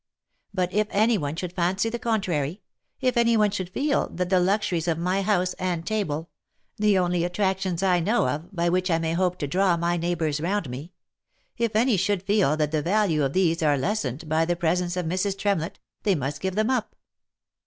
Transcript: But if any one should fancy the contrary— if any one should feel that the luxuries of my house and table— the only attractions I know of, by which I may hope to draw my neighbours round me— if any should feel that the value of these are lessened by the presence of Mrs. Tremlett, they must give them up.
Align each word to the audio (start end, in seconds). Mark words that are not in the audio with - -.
But 0.51 0.73
if 0.73 0.87
any 0.89 1.15
one 1.19 1.35
should 1.35 1.53
fancy 1.53 1.87
the 1.87 1.99
contrary— 1.99 2.63
if 3.01 3.15
any 3.17 3.37
one 3.37 3.51
should 3.51 3.69
feel 3.69 4.09
that 4.09 4.29
the 4.31 4.39
luxuries 4.39 4.87
of 4.87 4.97
my 4.97 5.21
house 5.21 5.53
and 5.59 5.85
table— 5.85 6.31
the 6.79 6.97
only 6.97 7.23
attractions 7.23 7.83
I 7.83 7.99
know 7.99 8.27
of, 8.27 8.51
by 8.51 8.67
which 8.67 8.89
I 8.89 8.97
may 8.97 9.13
hope 9.13 9.37
to 9.37 9.47
draw 9.47 9.77
my 9.77 9.97
neighbours 9.97 10.41
round 10.41 10.71
me— 10.71 10.91
if 11.59 11.75
any 11.75 11.97
should 11.97 12.23
feel 12.23 12.57
that 12.57 12.71
the 12.71 12.81
value 12.81 13.23
of 13.23 13.33
these 13.33 13.61
are 13.61 13.77
lessened 13.77 14.27
by 14.27 14.43
the 14.43 14.55
presence 14.55 14.97
of 14.97 15.05
Mrs. 15.05 15.37
Tremlett, 15.37 15.77
they 16.01 16.15
must 16.15 16.41
give 16.41 16.55
them 16.55 16.71
up. 16.71 16.95